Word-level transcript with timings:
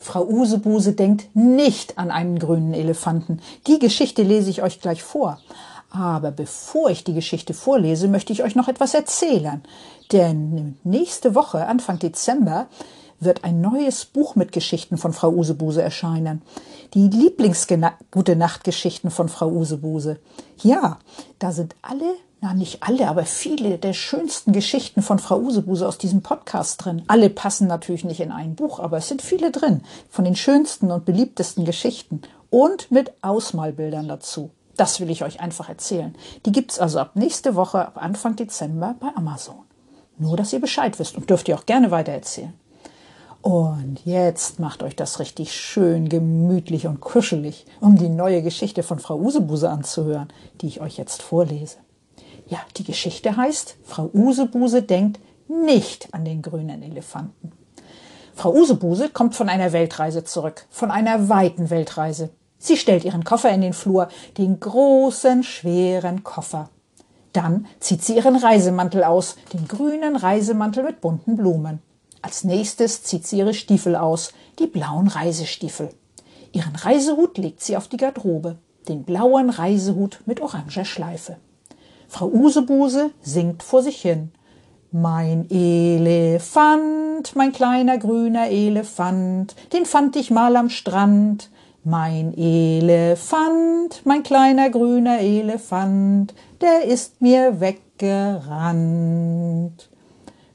Frau 0.00 0.24
Usebuse 0.24 0.94
denkt 0.94 1.28
nicht 1.34 1.98
an 1.98 2.10
einen 2.10 2.38
grünen 2.38 2.72
Elefanten. 2.72 3.40
Die 3.66 3.78
Geschichte 3.78 4.22
lese 4.22 4.50
ich 4.50 4.62
euch 4.62 4.80
gleich 4.80 5.02
vor. 5.02 5.38
Aber 5.90 6.30
bevor 6.30 6.90
ich 6.90 7.04
die 7.04 7.14
Geschichte 7.14 7.52
vorlese, 7.52 8.08
möchte 8.08 8.32
ich 8.32 8.42
euch 8.42 8.56
noch 8.56 8.68
etwas 8.68 8.94
erzählen. 8.94 9.62
Denn 10.10 10.78
nächste 10.84 11.34
Woche, 11.34 11.66
Anfang 11.66 11.98
Dezember, 11.98 12.66
wird 13.20 13.44
ein 13.44 13.60
neues 13.60 14.04
Buch 14.04 14.34
mit 14.34 14.52
Geschichten 14.52 14.96
von 14.96 15.12
Frau 15.12 15.30
Usebuse 15.30 15.82
erscheinen. 15.82 16.42
Die 16.94 17.08
Lieblingsgute 17.08 18.36
Nachtgeschichten 18.36 19.10
von 19.10 19.28
Frau 19.28 19.48
Usebuse. 19.48 20.18
Ja, 20.62 20.98
da 21.38 21.52
sind 21.52 21.76
alle 21.82 22.16
na 22.42 22.54
nicht 22.54 22.82
alle, 22.82 23.06
aber 23.08 23.26
viele 23.26 23.76
der 23.76 23.92
schönsten 23.92 24.52
Geschichten 24.52 25.02
von 25.02 25.18
Frau 25.18 25.38
Usebuse 25.38 25.86
aus 25.86 25.98
diesem 25.98 26.22
Podcast 26.22 26.82
drin. 26.82 27.02
Alle 27.06 27.28
passen 27.28 27.66
natürlich 27.66 28.04
nicht 28.04 28.20
in 28.20 28.32
ein 28.32 28.54
Buch, 28.54 28.80
aber 28.80 28.96
es 28.96 29.08
sind 29.08 29.20
viele 29.20 29.50
drin. 29.50 29.82
Von 30.08 30.24
den 30.24 30.36
schönsten 30.36 30.90
und 30.90 31.04
beliebtesten 31.04 31.66
Geschichten. 31.66 32.22
Und 32.48 32.90
mit 32.90 33.12
Ausmalbildern 33.20 34.08
dazu. 34.08 34.50
Das 34.76 35.00
will 35.00 35.10
ich 35.10 35.22
euch 35.22 35.40
einfach 35.40 35.68
erzählen. 35.68 36.14
Die 36.46 36.52
gibt's 36.52 36.78
also 36.78 36.98
ab 36.98 37.10
nächste 37.14 37.54
Woche, 37.54 37.86
ab 37.86 38.02
Anfang 38.02 38.36
Dezember 38.36 38.96
bei 38.98 39.08
Amazon. 39.14 39.60
Nur, 40.16 40.38
dass 40.38 40.52
ihr 40.54 40.60
Bescheid 40.60 40.98
wisst 40.98 41.16
und 41.16 41.28
dürft 41.28 41.48
ihr 41.48 41.56
auch 41.56 41.66
gerne 41.66 41.90
weitererzählen. 41.90 42.54
Und 43.42 44.00
jetzt 44.04 44.60
macht 44.60 44.82
euch 44.82 44.94
das 44.94 45.18
richtig 45.18 45.54
schön 45.54 46.10
gemütlich 46.10 46.86
und 46.86 47.00
kuschelig, 47.00 47.64
um 47.80 47.96
die 47.96 48.10
neue 48.10 48.42
Geschichte 48.42 48.82
von 48.82 48.98
Frau 48.98 49.16
Usebuse 49.16 49.70
anzuhören, 49.70 50.28
die 50.60 50.66
ich 50.66 50.80
euch 50.82 50.98
jetzt 50.98 51.22
vorlese. 51.22 51.78
Ja, 52.48 52.58
die 52.76 52.84
Geschichte 52.84 53.36
heißt, 53.36 53.76
Frau 53.84 54.10
Usebuse 54.12 54.82
denkt 54.82 55.20
nicht 55.48 56.12
an 56.12 56.24
den 56.24 56.42
grünen 56.42 56.82
Elefanten. 56.82 57.52
Frau 58.34 58.52
Usebuse 58.52 59.08
kommt 59.08 59.34
von 59.34 59.48
einer 59.48 59.72
Weltreise 59.72 60.24
zurück, 60.24 60.66
von 60.70 60.90
einer 60.90 61.28
weiten 61.28 61.70
Weltreise. 61.70 62.30
Sie 62.58 62.76
stellt 62.76 63.04
ihren 63.04 63.24
Koffer 63.24 63.50
in 63.50 63.62
den 63.62 63.72
Flur, 63.72 64.08
den 64.36 64.60
großen, 64.60 65.44
schweren 65.44 66.24
Koffer. 66.24 66.68
Dann 67.32 67.66
zieht 67.78 68.04
sie 68.04 68.16
ihren 68.16 68.36
Reisemantel 68.36 69.04
aus, 69.04 69.36
den 69.54 69.66
grünen 69.66 70.16
Reisemantel 70.16 70.84
mit 70.84 71.00
bunten 71.00 71.36
Blumen. 71.36 71.80
Als 72.22 72.44
nächstes 72.44 73.02
zieht 73.02 73.26
sie 73.26 73.38
ihre 73.38 73.54
Stiefel 73.54 73.96
aus, 73.96 74.32
die 74.58 74.66
blauen 74.66 75.08
Reisestiefel. 75.08 75.90
Ihren 76.52 76.76
Reisehut 76.76 77.38
legt 77.38 77.62
sie 77.62 77.76
auf 77.76 77.88
die 77.88 77.96
Garderobe, 77.96 78.58
den 78.88 79.04
blauen 79.04 79.50
Reisehut 79.50 80.20
mit 80.26 80.40
oranger 80.40 80.84
Schleife. 80.84 81.36
Frau 82.08 82.26
Usebuse 82.26 83.10
singt 83.22 83.62
vor 83.62 83.82
sich 83.82 84.02
hin. 84.02 84.32
Mein 84.90 85.48
Elefant, 85.48 87.36
mein 87.36 87.52
kleiner 87.52 87.98
grüner 87.98 88.50
Elefant, 88.50 89.54
den 89.72 89.86
fand 89.86 90.16
ich 90.16 90.32
mal 90.32 90.56
am 90.56 90.68
Strand. 90.68 91.50
Mein 91.84 92.36
Elefant, 92.36 94.02
mein 94.04 94.24
kleiner 94.24 94.70
grüner 94.70 95.20
Elefant, 95.20 96.34
der 96.60 96.84
ist 96.84 97.22
mir 97.22 97.60
weggerannt. 97.60 99.89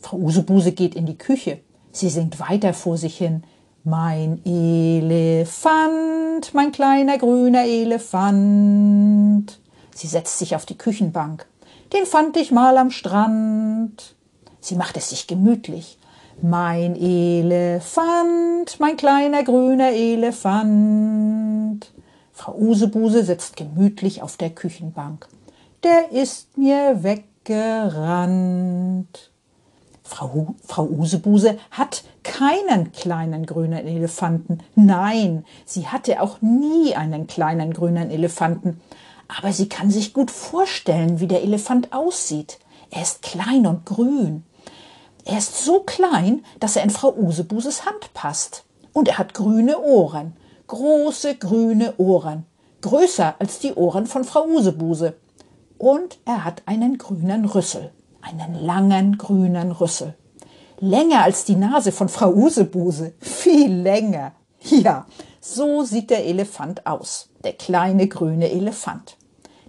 Frau 0.05 0.17
Usebuse 0.17 0.71
geht 0.71 0.93
in 0.93 1.07
die 1.07 1.17
Küche. 1.17 1.61
Sie 1.91 2.09
singt 2.09 2.39
weiter 2.39 2.75
vor 2.75 2.95
sich 2.95 3.17
hin. 3.17 3.43
Mein 3.83 4.39
Elefant, 4.45 6.53
mein 6.53 6.71
kleiner 6.71 7.17
grüner 7.17 7.65
Elefant. 7.65 9.59
Sie 9.95 10.05
setzt 10.05 10.37
sich 10.37 10.55
auf 10.55 10.67
die 10.67 10.77
Küchenbank. 10.77 11.47
Den 11.91 12.05
fand 12.05 12.37
ich 12.37 12.51
mal 12.51 12.77
am 12.77 12.91
Strand. 12.91 14.13
Sie 14.59 14.75
macht 14.75 14.95
es 14.95 15.09
sich 15.09 15.25
gemütlich. 15.25 15.97
Mein 16.39 16.95
Elefant, 16.95 18.79
mein 18.79 18.97
kleiner 18.97 19.43
grüner 19.43 19.89
Elefant. 19.89 21.91
Frau 22.31 22.55
Usebuse 22.55 23.23
sitzt 23.23 23.57
gemütlich 23.57 24.21
auf 24.21 24.37
der 24.37 24.51
Küchenbank. 24.51 25.27
Der 25.83 26.11
ist 26.11 26.59
mir 26.59 27.01
weggerannt. 27.01 29.31
Frau, 30.05 30.55
Frau 30.65 30.85
Usebuse 30.85 31.57
hat 31.71 32.03
keinen 32.23 32.93
kleinen 32.93 33.45
grünen 33.45 33.85
Elefanten. 33.85 34.59
Nein, 34.75 35.45
sie 35.65 35.87
hatte 35.87 36.21
auch 36.21 36.41
nie 36.41 36.95
einen 36.95 37.27
kleinen 37.27 37.73
grünen 37.73 38.09
Elefanten 38.09 38.79
aber 39.27 39.51
sie 39.51 39.69
kann 39.69 39.89
sich 39.89 40.13
gut 40.13 40.31
vorstellen, 40.31 41.19
wie 41.19 41.27
der 41.27 41.43
Elefant 41.43 41.93
aussieht. 41.93 42.59
Er 42.91 43.01
ist 43.01 43.21
klein 43.21 43.65
und 43.65 43.85
grün. 43.85 44.43
Er 45.25 45.37
ist 45.37 45.63
so 45.63 45.81
klein, 45.81 46.45
dass 46.59 46.75
er 46.75 46.83
in 46.83 46.91
Frau 46.91 47.13
Usebuses 47.15 47.85
Hand 47.85 48.13
passt. 48.13 48.63
Und 48.93 49.07
er 49.07 49.17
hat 49.17 49.33
grüne 49.33 49.79
Ohren, 49.79 50.35
große 50.67 51.35
grüne 51.35 51.95
Ohren, 51.97 52.45
größer 52.81 53.35
als 53.39 53.59
die 53.59 53.73
Ohren 53.73 54.05
von 54.05 54.23
Frau 54.23 54.45
Usebuse. 54.45 55.15
Und 55.77 56.19
er 56.25 56.45
hat 56.45 56.61
einen 56.65 56.97
grünen 56.97 57.45
Rüssel, 57.45 57.91
einen 58.25 58.55
langen 58.55 59.17
grünen 59.17 59.71
Rüssel. 59.71 60.15
Länger 60.79 61.23
als 61.23 61.45
die 61.45 61.55
Nase 61.55 61.91
von 61.91 62.09
Frau 62.09 62.31
Usebuse, 62.33 63.13
viel 63.21 63.73
länger. 63.73 64.33
Ja, 64.61 65.05
so 65.39 65.83
sieht 65.83 66.09
der 66.09 66.25
Elefant 66.25 66.85
aus, 66.87 67.29
der 67.43 67.53
kleine 67.53 68.07
grüne 68.07 68.51
Elefant. 68.51 69.17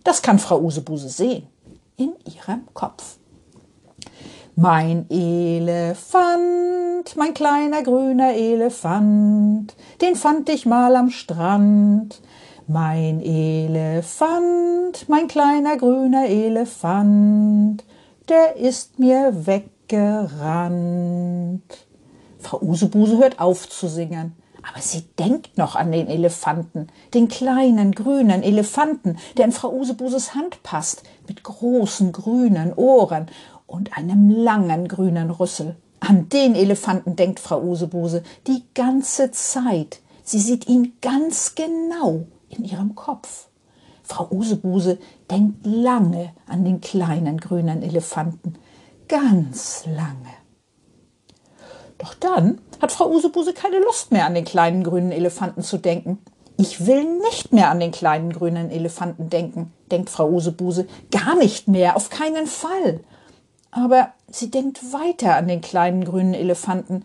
Das 0.04 0.22
kann 0.22 0.38
Frau 0.38 0.60
Usebuse 0.60 1.08
sehen, 1.08 1.46
in 1.96 2.12
ihrem 2.24 2.62
Kopf. 2.72 3.18
Mein 4.54 5.04
Elefant, 5.10 6.34
mein 7.16 7.34
kleiner 7.34 7.82
grüner 7.82 8.32
Elefant, 8.32 9.76
den 10.00 10.16
fand 10.16 10.48
ich 10.48 10.64
mal 10.64 10.96
am 10.96 11.10
Strand. 11.10 12.22
Mein 12.66 13.20
Elefant, 13.20 15.08
mein 15.08 15.28
kleiner 15.28 15.76
grüner 15.76 16.26
Elefant, 16.26 17.84
der 18.28 18.56
ist 18.56 18.98
mir 18.98 19.46
weggerannt. 19.46 21.62
Frau 22.38 22.60
Usebuse 22.60 23.16
hört 23.18 23.40
auf 23.40 23.68
zu 23.68 23.88
singen. 23.88 24.36
Aber 24.68 24.80
sie 24.80 25.04
denkt 25.18 25.58
noch 25.58 25.76
an 25.76 25.92
den 25.92 26.08
Elefanten, 26.08 26.88
den 27.14 27.28
kleinen 27.28 27.92
grünen 27.92 28.42
Elefanten, 28.42 29.16
der 29.36 29.44
in 29.44 29.52
Frau 29.52 29.72
Usebuses 29.72 30.34
Hand 30.34 30.64
passt, 30.64 31.04
mit 31.28 31.44
großen 31.44 32.10
grünen 32.10 32.74
Ohren 32.74 33.28
und 33.66 33.96
einem 33.96 34.28
langen 34.28 34.88
grünen 34.88 35.30
Rüssel. 35.30 35.76
An 36.00 36.28
den 36.28 36.56
Elefanten 36.56 37.16
denkt 37.16 37.40
Frau 37.40 37.62
Usebuse 37.62 38.22
die 38.48 38.64
ganze 38.74 39.30
Zeit. 39.30 40.00
Sie 40.24 40.40
sieht 40.40 40.68
ihn 40.68 40.94
ganz 41.00 41.54
genau 41.54 42.26
in 42.48 42.64
ihrem 42.64 42.96
Kopf. 42.96 43.46
Frau 44.06 44.28
Usebuse 44.30 44.98
denkt 45.30 45.66
lange 45.66 46.30
an 46.46 46.64
den 46.64 46.80
kleinen 46.80 47.38
grünen 47.38 47.82
Elefanten, 47.82 48.54
ganz 49.08 49.84
lange. 49.86 50.32
Doch 51.98 52.14
dann 52.14 52.60
hat 52.80 52.92
Frau 52.92 53.10
Usebuse 53.10 53.52
keine 53.52 53.80
Lust 53.80 54.12
mehr 54.12 54.26
an 54.26 54.34
den 54.34 54.44
kleinen 54.44 54.84
grünen 54.84 55.10
Elefanten 55.10 55.62
zu 55.62 55.78
denken. 55.78 56.18
Ich 56.56 56.86
will 56.86 57.18
nicht 57.20 57.52
mehr 57.52 57.70
an 57.70 57.80
den 57.80 57.90
kleinen 57.90 58.32
grünen 58.32 58.70
Elefanten 58.70 59.28
denken, 59.28 59.72
denkt 59.90 60.08
Frau 60.08 60.30
Usebuse. 60.30 60.86
Gar 61.10 61.36
nicht 61.36 61.68
mehr, 61.68 61.96
auf 61.96 62.08
keinen 62.08 62.46
Fall. 62.46 63.00
Aber 63.72 64.10
sie 64.30 64.50
denkt 64.50 64.92
weiter 64.92 65.36
an 65.36 65.48
den 65.48 65.60
kleinen 65.60 66.04
grünen 66.04 66.34
Elefanten, 66.34 67.04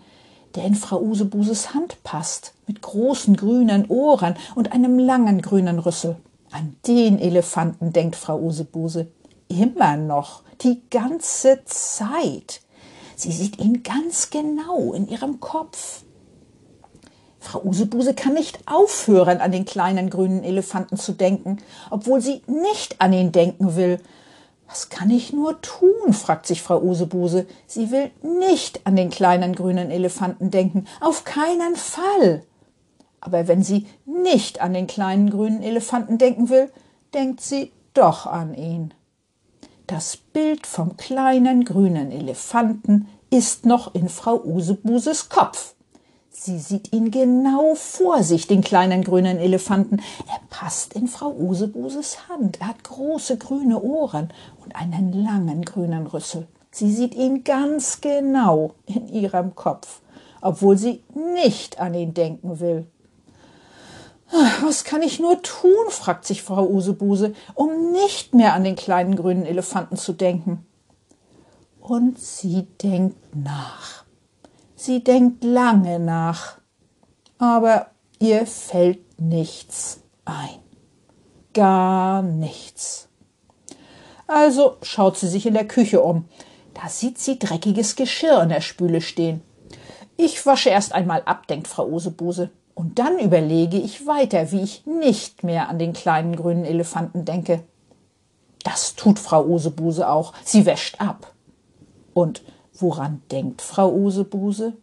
der 0.56 0.66
in 0.66 0.76
Frau 0.76 1.02
Usebuses 1.02 1.74
Hand 1.74 2.04
passt, 2.04 2.54
mit 2.68 2.82
großen 2.82 3.36
grünen 3.36 3.88
Ohren 3.88 4.36
und 4.54 4.72
einem 4.72 5.00
langen 5.00 5.42
grünen 5.42 5.80
Rüssel. 5.80 6.18
An 6.52 6.76
den 6.86 7.18
Elefanten 7.18 7.94
denkt 7.94 8.18
Frau 8.18 8.38
Usebuse. 8.38 9.08
Immer 9.48 9.96
noch, 9.96 10.44
die 10.62 10.82
ganze 10.90 11.64
Zeit. 11.66 12.62
Sie 13.16 13.32
sieht 13.32 13.60
ihn 13.60 13.84
ganz 13.84 14.30
genau 14.30 14.94
in 14.94 15.08
ihrem 15.08 15.40
Kopf. 15.40 16.04
Frau 17.40 17.64
Usebuse 17.64 18.14
kann 18.14 18.34
nicht 18.34 18.60
aufhören, 18.68 19.40
an 19.40 19.52
den 19.52 19.66
kleinen 19.66 20.10
grünen 20.10 20.44
Elefanten 20.44 20.98
zu 20.98 21.14
denken, 21.14 21.58
obwohl 21.90 22.22
sie 22.22 22.42
nicht 22.48 23.02
an 23.02 23.14
ihn 23.14 23.32
denken 23.32 23.76
will. 23.76 24.00
Was 24.68 24.90
kann 24.90 25.10
ich 25.10 25.34
nur 25.34 25.60
tun? 25.62 26.14
fragt 26.14 26.48
sich 26.48 26.62
Frau 26.62 26.82
Usebuse. 26.82 27.46
Sie 27.66 27.92
will 27.92 28.12
nicht 28.22 28.86
an 28.86 28.96
den 28.96 29.10
kleinen 29.10 29.56
grünen 29.56 29.90
Elefanten 29.90 30.52
denken. 30.52 30.86
Auf 31.00 31.24
keinen 31.24 31.76
Fall. 31.76 32.44
Aber 33.22 33.48
wenn 33.48 33.64
sie 33.64 33.88
nicht 34.06 34.62
an 34.62 34.74
den 34.74 34.88
kleinen 34.88 35.30
grünen 35.30 35.62
Elefanten 35.62 36.18
denken 36.18 36.50
will, 36.50 36.72
denkt 37.14 37.42
sie 37.42 37.72
doch 37.94 38.26
an 38.26 38.54
ihn. 38.56 38.94
Das 39.88 40.18
Bild 40.18 40.66
vom 40.66 40.98
kleinen 40.98 41.66
grünen 41.66 42.12
Elefanten 42.12 43.08
ist 43.30 43.66
noch 43.66 43.94
in 43.94 44.10
Frau 44.10 44.42
Usebuses 44.44 45.30
Kopf. 45.30 45.76
Sie 46.30 46.60
sieht 46.60 46.94
ihn 46.94 47.12
genau 47.12 47.76
vor 47.76 48.24
sich, 48.24 48.48
den 48.48 48.62
kleinen 48.62 49.04
grünen 49.04 49.38
Elefanten. 49.38 50.02
Er 50.28 50.40
passt 50.50 50.94
in 50.94 51.08
Frau 51.08 51.32
Usebuses 51.32 52.30
Hand. 52.30 52.62
Er 52.62 52.70
hat 52.70 52.84
große 52.84 53.38
grüne 53.38 53.82
Ohren 53.82 54.30
und 54.64 54.76
einen 54.76 55.14
langen 55.14 55.64
grünen 55.64 56.08
Rüssel. 56.08 56.48
Sie 56.72 56.92
sieht 56.92 57.14
ihn 57.16 57.44
ganz 57.44 58.00
genau 58.00 58.72
in 58.86 59.10
ihrem 59.10 59.56
Kopf, 59.56 60.00
obwohl 60.42 60.78
sie 60.78 61.04
nicht 61.14 61.80
an 61.80 61.94
ihn 61.94 62.14
denken 62.14 62.60
will. 62.62 62.88
Was 64.62 64.84
kann 64.84 65.02
ich 65.02 65.20
nur 65.20 65.42
tun? 65.42 65.90
fragt 65.90 66.26
sich 66.26 66.42
Frau 66.42 66.66
Usebuse, 66.68 67.34
um 67.54 67.92
nicht 67.92 68.34
mehr 68.34 68.54
an 68.54 68.64
den 68.64 68.76
kleinen 68.76 69.16
grünen 69.16 69.46
Elefanten 69.46 69.98
zu 69.98 70.14
denken. 70.14 70.66
Und 71.80 72.20
sie 72.20 72.68
denkt 72.82 73.36
nach. 73.36 74.06
Sie 74.76 75.04
denkt 75.04 75.44
lange 75.44 76.00
nach, 76.00 76.58
aber 77.38 77.88
ihr 78.20 78.46
fällt 78.46 79.20
nichts 79.20 80.02
ein. 80.26 80.60
Gar 81.54 82.22
nichts. 82.22 83.10
Also 84.28 84.78
schaut 84.82 85.18
sie 85.18 85.28
sich 85.28 85.46
in 85.46 85.54
der 85.54 85.68
Küche 85.68 86.02
um. 86.02 86.26
Da 86.74 86.88
sieht 86.88 87.20
sie 87.20 87.38
dreckiges 87.38 87.96
Geschirr 87.98 88.42
in 88.42 88.50
der 88.50 88.62
Spüle 88.62 89.02
stehen. 89.02 89.42
Ich 90.16 90.46
wasche 90.46 90.70
erst 90.70 90.94
einmal 90.94 91.24
ab, 91.26 91.48
denkt 91.48 91.68
Frau 91.68 91.88
Usebuse. 91.88 92.50
Und 92.82 92.98
dann 92.98 93.20
überlege 93.20 93.78
ich 93.78 94.08
weiter, 94.08 94.52
wie 94.52 94.62
ich 94.62 94.88
nicht 94.88 95.44
mehr 95.44 95.70
an 95.70 95.78
den 95.78 95.94
kleinen 95.94 96.36
grünen 96.36 96.66
Elefanten 96.66 97.26
denke. 97.26 97.62
Das 98.64 98.96
tut 98.96 99.20
Frau 99.20 99.46
Usebuse 99.46 100.10
auch. 100.10 100.34
Sie 100.44 100.66
wäscht 100.66 101.00
ab. 101.00 101.32
Und 102.16 102.42
woran 102.74 103.22
denkt 103.30 103.62
Frau 103.62 103.94
Usebuse? 103.94 104.74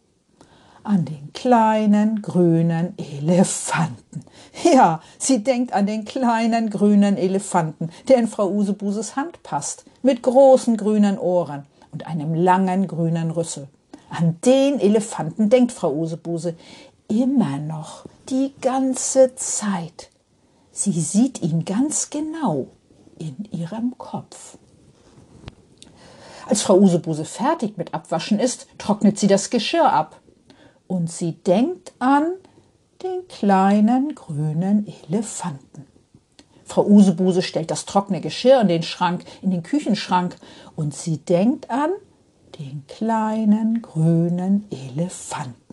An 0.81 1.03
den 1.03 1.33
kleinen 1.33 2.21
grünen 2.21 2.93
Elefanten. 2.97 4.23
Ja, 4.63 5.01
sie 5.17 5.43
denkt 5.43 5.73
an 5.73 5.85
den 5.85 6.05
kleinen 6.05 6.69
grünen 6.69 7.17
Elefanten, 7.17 7.89
der 8.07 8.15
in 8.15 8.29
Frau 8.29 8.49
Usebuses 8.49 9.17
Hand 9.17 9.43
passt, 9.43 9.83
mit 10.03 10.23
großen 10.23 10.77
grünen 10.77 11.19
Ohren 11.19 11.65
und 11.91 12.07
einem 12.07 12.33
langen 12.33 12.87
grünen 12.87 13.29
Rüssel. 13.29 13.67
An 14.09 14.37
den 14.45 14.79
Elefanten 14.79 15.49
denkt 15.49 15.71
Frau 15.71 15.93
Usebuse 15.93 16.55
immer 17.09 17.57
noch, 17.57 18.05
die 18.29 18.53
ganze 18.61 19.35
Zeit. 19.35 20.09
Sie 20.71 20.99
sieht 21.01 21.41
ihn 21.41 21.65
ganz 21.65 22.09
genau 22.09 22.67
in 23.17 23.35
ihrem 23.51 23.97
Kopf. 23.97 24.57
Als 26.47 26.61
Frau 26.61 26.79
Usebuse 26.79 27.25
fertig 27.25 27.77
mit 27.77 27.93
Abwaschen 27.93 28.39
ist, 28.39 28.67
trocknet 28.77 29.19
sie 29.19 29.27
das 29.27 29.49
Geschirr 29.49 29.91
ab. 29.91 30.21
Und 30.87 31.11
sie 31.11 31.33
denkt 31.33 31.93
an 31.99 32.31
den 33.03 33.27
kleinen 33.27 34.15
grünen 34.15 34.87
Elefanten. 34.87 35.85
Frau 36.65 36.85
Usebuse 36.85 37.41
stellt 37.41 37.71
das 37.71 37.85
trockene 37.85 38.21
Geschirr 38.21 38.61
in 38.61 38.67
den 38.67 38.83
Schrank, 38.83 39.25
in 39.41 39.51
den 39.51 39.63
Küchenschrank, 39.63 40.37
und 40.75 40.95
sie 40.95 41.17
denkt 41.17 41.69
an 41.69 41.91
den 42.59 42.83
kleinen 42.87 43.81
grünen 43.81 44.67
Elefanten. 44.71 45.68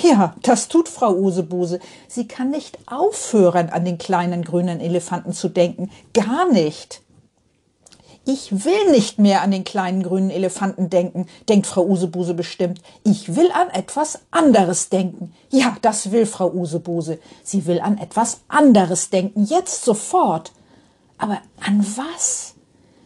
Ja, 0.00 0.34
das 0.42 0.68
tut 0.68 0.88
Frau 0.88 1.12
Usebuse. 1.12 1.80
Sie 2.06 2.28
kann 2.28 2.50
nicht 2.50 2.78
aufhören, 2.86 3.70
an 3.70 3.84
den 3.84 3.98
kleinen 3.98 4.44
grünen 4.44 4.80
Elefanten 4.80 5.32
zu 5.32 5.48
denken. 5.48 5.90
Gar 6.12 6.50
nicht. 6.52 7.02
Ich 8.24 8.64
will 8.66 8.90
nicht 8.90 9.18
mehr 9.18 9.40
an 9.40 9.50
den 9.50 9.64
kleinen 9.64 10.02
grünen 10.02 10.28
Elefanten 10.28 10.90
denken, 10.90 11.26
denkt 11.48 11.66
Frau 11.66 11.86
Usebuse 11.86 12.34
bestimmt. 12.34 12.82
Ich 13.02 13.36
will 13.36 13.50
an 13.50 13.70
etwas 13.70 14.20
anderes 14.30 14.90
denken. 14.90 15.32
Ja, 15.48 15.74
das 15.80 16.12
will 16.12 16.26
Frau 16.26 16.52
Usebuse. 16.52 17.18
Sie 17.42 17.64
will 17.66 17.80
an 17.80 17.96
etwas 17.96 18.40
anderes 18.46 19.08
denken, 19.08 19.44
jetzt 19.44 19.82
sofort. 19.82 20.52
Aber 21.16 21.38
an 21.58 21.84
was? 21.96 22.54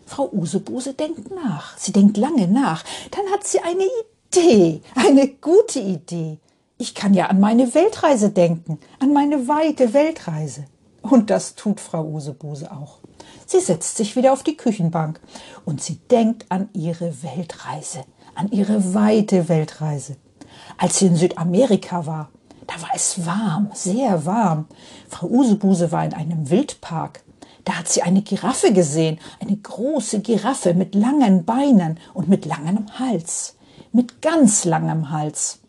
Frau 0.07 0.29
Usebuse 0.33 0.93
denkt 0.93 1.31
nach. 1.31 1.79
Sie 1.79 1.93
denkt 1.93 2.17
lange 2.17 2.49
nach. 2.49 2.83
Dann 3.13 3.25
hat 3.33 3.47
sie 3.47 3.61
eine 3.61 3.87
Idee, 4.35 4.83
eine 4.97 5.29
gute 5.29 5.79
Idee. 5.79 6.39
Ich 6.83 6.97
kann 6.97 7.15
ja 7.15 7.27
an 7.27 7.39
meine 7.39 7.77
Weltreise 7.77 8.31
denken, 8.31 8.81
an 8.99 9.13
meine 9.13 9.47
weite 9.47 9.95
Weltreise. 9.95 10.65
Und 11.01 11.31
das 11.31 11.55
tut 11.55 11.79
Frau 11.79 12.03
Usebuse 12.05 12.73
auch. 12.73 12.99
Sie 13.47 13.61
setzt 13.61 13.97
sich 13.97 14.17
wieder 14.17 14.33
auf 14.33 14.43
die 14.43 14.57
Küchenbank 14.57 15.21
und 15.65 15.81
sie 15.81 16.01
denkt 16.11 16.47
an 16.49 16.71
ihre 16.73 17.23
Weltreise, 17.23 18.01
an 18.35 18.51
ihre 18.51 18.95
weite 18.95 19.49
Weltreise. 19.49 20.17
Als 20.77 20.99
sie 20.99 21.07
in 21.07 21.15
Südamerika 21.15 22.05
war, 22.05 22.31
da 22.67 22.83
war 22.83 22.91
es 22.97 23.25
warm, 23.25 23.71
sehr 23.73 24.27
warm. 24.27 24.67
Frau 25.09 25.29
Usebuse 25.29 25.93
war 25.93 26.05
in 26.05 26.15
einem 26.15 26.51
Wildpark. 26.51 27.23
Da 27.65 27.75
hat 27.75 27.87
sie 27.87 28.03
eine 28.03 28.23
Giraffe 28.23 28.73
gesehen, 28.73 29.21
eine 29.39 29.57
große 29.57 30.19
Giraffe 30.19 30.75
mit 30.75 30.97
langen 30.97 31.45
Beinen 31.45 32.01
und 32.13 32.29
mit 32.29 32.45
langem 32.45 32.99
Hals, 32.99 33.55
mit 33.93 34.21
ganz 34.21 34.65
langem 34.65 35.11
Hals. 35.11 35.62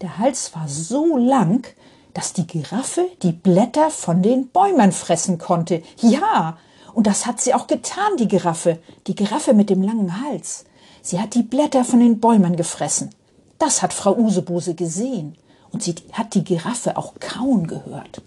Der 0.00 0.16
Hals 0.16 0.54
war 0.54 0.66
so 0.66 1.18
lang, 1.18 1.66
dass 2.14 2.32
die 2.32 2.46
Giraffe 2.46 3.06
die 3.22 3.32
Blätter 3.32 3.90
von 3.90 4.22
den 4.22 4.48
Bäumen 4.48 4.92
fressen 4.92 5.36
konnte. 5.36 5.82
Ja, 5.98 6.56
und 6.94 7.06
das 7.06 7.26
hat 7.26 7.40
sie 7.40 7.52
auch 7.52 7.66
getan, 7.66 8.16
die 8.18 8.28
Giraffe, 8.28 8.78
die 9.06 9.14
Giraffe 9.14 9.52
mit 9.52 9.68
dem 9.68 9.82
langen 9.82 10.22
Hals. 10.22 10.64
Sie 11.02 11.20
hat 11.20 11.34
die 11.34 11.42
Blätter 11.42 11.84
von 11.84 12.00
den 12.00 12.18
Bäumen 12.18 12.56
gefressen. 12.56 13.10
Das 13.58 13.82
hat 13.82 13.92
Frau 13.92 14.16
Usebuse 14.16 14.74
gesehen. 14.74 15.36
Und 15.70 15.82
sie 15.82 15.94
hat 16.12 16.34
die 16.34 16.44
Giraffe 16.44 16.96
auch 16.96 17.14
kauen 17.20 17.66
gehört. 17.66 18.22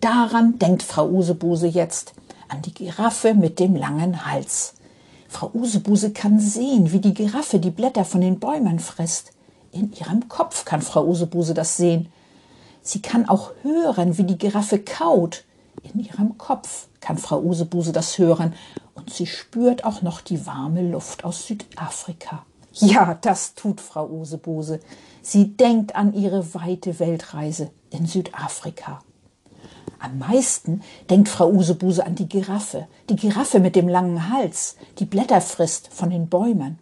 Daran 0.00 0.58
denkt 0.60 0.84
Frau 0.84 1.08
Usebuse 1.08 1.66
jetzt, 1.66 2.14
an 2.48 2.62
die 2.62 2.72
Giraffe 2.72 3.34
mit 3.34 3.58
dem 3.58 3.74
langen 3.74 4.24
Hals. 4.24 4.74
Frau 5.28 5.50
Usebuse 5.52 6.12
kann 6.12 6.38
sehen, 6.38 6.92
wie 6.92 7.00
die 7.00 7.12
Giraffe 7.12 7.58
die 7.58 7.72
Blätter 7.72 8.04
von 8.04 8.20
den 8.20 8.38
Bäumen 8.38 8.78
frisst. 8.78 9.32
In 9.72 9.92
ihrem 9.92 10.28
Kopf 10.28 10.64
kann 10.64 10.82
Frau 10.82 11.04
Usebuse 11.04 11.54
das 11.54 11.76
sehen. 11.76 12.10
Sie 12.82 13.02
kann 13.02 13.28
auch 13.28 13.52
hören, 13.62 14.16
wie 14.16 14.24
die 14.24 14.38
Giraffe 14.38 14.78
kaut. 14.78 15.44
In 15.82 16.00
ihrem 16.00 16.38
Kopf 16.38 16.88
kann 17.00 17.18
Frau 17.18 17.40
Usebuse 17.40 17.92
das 17.92 18.18
hören. 18.18 18.54
Und 18.94 19.12
sie 19.12 19.26
spürt 19.26 19.84
auch 19.84 20.02
noch 20.02 20.20
die 20.20 20.46
warme 20.46 20.82
Luft 20.82 21.24
aus 21.24 21.46
Südafrika. 21.46 22.44
Ja, 22.72 23.14
das 23.20 23.54
tut 23.54 23.80
Frau 23.80 24.08
Usebuse. 24.08 24.80
Sie 25.22 25.56
denkt 25.56 25.96
an 25.96 26.14
ihre 26.14 26.54
weite 26.54 26.98
Weltreise 26.98 27.70
in 27.90 28.06
Südafrika. 28.06 29.00
Am 29.98 30.18
meisten 30.18 30.82
denkt 31.10 31.28
Frau 31.28 31.50
Usebuse 31.50 32.06
an 32.06 32.14
die 32.14 32.28
Giraffe, 32.28 32.86
die 33.10 33.16
Giraffe 33.16 33.58
mit 33.58 33.74
dem 33.74 33.88
langen 33.88 34.30
Hals, 34.30 34.76
die 34.98 35.06
Blätter 35.06 35.40
frisst 35.40 35.88
von 35.92 36.10
den 36.10 36.28
Bäumen. 36.28 36.78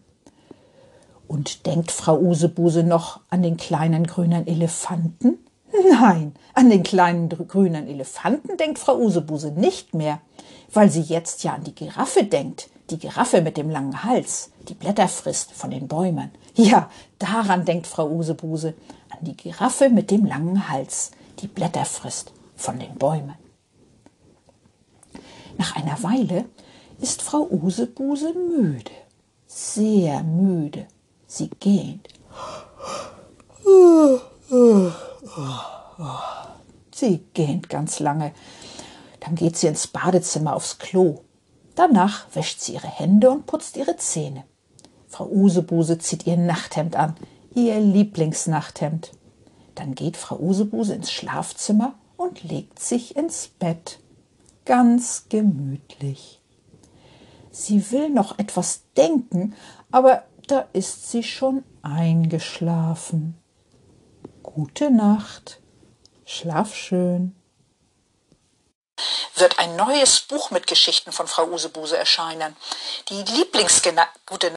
Und 1.29 1.67
denkt 1.67 1.91
Frau 1.91 2.19
Usebuse 2.19 2.83
noch 2.83 3.21
an 3.31 3.43
den 3.43 3.57
kleinen 3.57 4.07
grünen 4.07 4.47
Elefanten? 4.47 5.39
Nein, 5.91 6.35
an 6.55 6.71
den 6.71 6.83
kleinen 6.83 7.29
grünen 7.29 7.89
Elefanten 7.89 8.57
denkt 8.57 8.79
Frau 8.79 8.97
Usebuse 8.99 9.51
nicht 9.51 9.95
mehr, 9.95 10.21
weil 10.73 10.91
sie 10.91 11.03
jetzt 11.03 11.43
ja 11.45 11.55
an 11.55 11.65
die 11.65 11.75
Giraffe 11.75 12.25
denkt, 12.25 12.71
die 12.91 12.99
Giraffe 12.99 13.43
mit 13.43 13.57
dem 13.57 13.69
langen 13.71 14.05
Hals, 14.05 14.51
die 14.69 14.75
Blätter 14.75 15.09
frisst 15.09 15.53
von 15.53 15.71
den 15.71 15.89
Bäumen. 15.89 16.31
Ja, 16.55 16.89
daran 17.19 17.65
denkt 17.65 17.87
Frau 17.87 18.09
Usebuse, 18.09 18.75
an 19.11 19.19
die 19.23 19.37
Giraffe 19.37 19.91
mit 19.91 20.11
dem 20.11 20.25
langen 20.25 20.69
Hals, 20.69 21.11
die 21.41 21.49
Blätter 21.49 21.85
frisst 21.85 22.33
von 22.55 22.79
den 22.79 22.95
Bäumen. 22.95 23.35
Nach 25.59 25.75
einer 25.77 26.03
Weile 26.03 26.45
ist 27.01 27.23
Frau 27.23 27.47
Usebuse 27.51 28.33
müde, 28.33 28.91
sehr 29.47 30.23
müde. 30.23 30.87
Sie 31.27 31.51
gähnt. 31.61 32.09
Sie 36.95 37.19
gähnt 37.35 37.69
ganz 37.69 38.01
lange. 38.01 38.33
Dann 39.21 39.35
geht 39.35 39.57
sie 39.57 39.67
ins 39.67 39.87
Badezimmer 39.89 40.55
aufs 40.55 40.79
Klo. 40.79 41.21
Danach 41.75 42.27
wäscht 42.35 42.61
sie 42.61 42.75
ihre 42.75 42.89
Hände 42.89 43.31
und 43.31 43.47
putzt 43.47 43.77
ihre 43.77 43.97
Zähne. 43.97 44.45
Frau 45.09 45.27
Usebuse 45.27 45.99
zieht 45.99 46.27
ihr 46.27 46.37
Nachthemd 46.37 46.97
an, 46.97 47.17
ihr 47.55 47.81
Lieblingsnachthemd. 47.81 49.13
Dann 49.75 49.95
geht 49.95 50.17
Frau 50.17 50.39
Usebuse 50.39 50.95
ins 50.95 51.11
Schlafzimmer 51.11 51.95
und 52.17 52.43
legt 52.45 52.79
sich 52.79 53.17
ins 53.17 53.49
Bett. 53.49 53.99
Ganz 54.65 55.27
gemütlich. 55.29 56.41
Sie 57.51 57.91
will 57.91 58.11
noch 58.11 58.39
etwas 58.39 58.83
denken, 58.97 59.55
aber 59.91 60.25
da 60.47 60.69
ist 60.73 61.11
sie 61.11 61.23
schon 61.23 61.65
eingeschlafen. 61.83 63.41
Gute 64.43 64.91
Nacht. 64.91 65.61
Schlaf 66.25 66.75
schön. 66.75 67.37
Wird 69.35 69.59
ein 69.59 69.77
neues 69.77 70.21
Buch 70.21 70.51
mit 70.51 70.67
Geschichten 70.67 71.13
von 71.13 71.27
Frau 71.27 71.47
Usebuse 71.49 71.97
erscheinen. 71.97 72.57
Die 73.11 73.23
Lieblingsgena... 73.23 74.09
Gute 74.25 74.55